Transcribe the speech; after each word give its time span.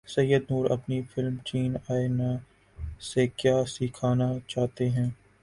سید 0.07 0.43
نور 0.49 0.65
اپنی 0.71 1.01
فلم 1.11 1.35
چین 1.45 1.75
ائے 1.89 2.07
نہ 2.09 2.29
سے 3.01 3.25
کیا 3.39 3.57
سکھانا 3.67 4.29
چاہتے 4.47 4.89
ہیں 4.89 5.09